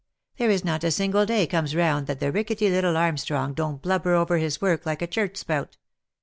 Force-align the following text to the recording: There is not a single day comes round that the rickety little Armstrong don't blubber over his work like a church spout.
There 0.37 0.49
is 0.49 0.65
not 0.65 0.83
a 0.83 0.89
single 0.89 1.27
day 1.27 1.45
comes 1.45 1.75
round 1.75 2.07
that 2.07 2.19
the 2.19 2.31
rickety 2.31 2.71
little 2.71 2.97
Armstrong 2.97 3.53
don't 3.53 3.83
blubber 3.83 4.15
over 4.15 4.39
his 4.39 4.59
work 4.59 4.83
like 4.83 5.03
a 5.03 5.05
church 5.05 5.37
spout. 5.37 5.77